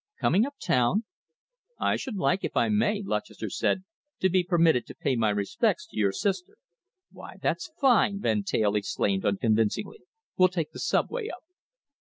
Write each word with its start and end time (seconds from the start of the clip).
Coming 0.19 0.47
up 0.47 0.55
town?" 0.59 1.03
"I 1.79 1.95
should 1.95 2.15
like, 2.15 2.43
if 2.43 2.57
I 2.57 2.69
may?" 2.69 3.03
Lutchester 3.05 3.51
said, 3.51 3.83
"to 4.21 4.31
be 4.31 4.43
permitted 4.43 4.87
to 4.87 4.95
pay 4.95 5.15
my 5.15 5.29
respects 5.29 5.85
to 5.91 5.95
your 5.95 6.11
sister." 6.11 6.57
"Why, 7.11 7.35
that's 7.39 7.71
fine!" 7.79 8.19
Van 8.19 8.41
Teyl 8.41 8.75
exclaimed 8.75 9.23
unconvincingly. 9.25 9.99
"We'll 10.37 10.47
take 10.49 10.71
the 10.71 10.79
subway 10.79 11.29
up." 11.29 11.43